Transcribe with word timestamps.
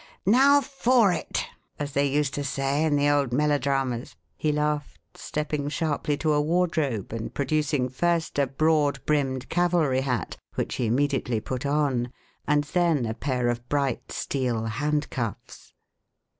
"Now 0.25 0.61
for 0.61 1.13
it! 1.13 1.45
as 1.77 1.91
they 1.91 2.07
used 2.07 2.33
to 2.33 2.43
say 2.43 2.85
in 2.85 2.95
the 2.95 3.07
old 3.07 3.31
melodramas," 3.31 4.15
he 4.35 4.51
laughed, 4.51 4.99
stepping 5.13 5.69
sharply 5.69 6.17
to 6.17 6.33
a 6.33 6.41
wardrobe 6.41 7.13
and 7.13 7.31
producing, 7.31 7.87
first, 7.87 8.39
a 8.39 8.47
broad 8.47 9.05
brimmed 9.05 9.47
cavalry 9.49 10.01
hat, 10.01 10.37
which 10.55 10.73
he 10.77 10.87
immediately 10.87 11.39
put 11.39 11.67
on, 11.67 12.11
and 12.47 12.63
then 12.63 13.05
a 13.05 13.13
pair 13.13 13.47
of 13.47 13.69
bright 13.69 14.11
steel 14.11 14.65
handcuffs. 14.65 15.71